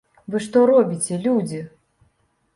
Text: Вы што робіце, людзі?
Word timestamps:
Вы 0.35 0.39
што 0.45 0.63
робіце, 0.71 1.21
людзі? 1.27 1.61